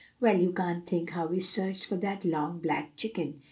Well, 0.19 0.41
you 0.41 0.51
can't 0.51 0.87
think 0.87 1.11
how 1.11 1.27
we 1.27 1.37
searched 1.39 1.85
for 1.85 1.95
that 1.97 2.25
long 2.25 2.57
black 2.59 2.95
chicken. 2.95 3.39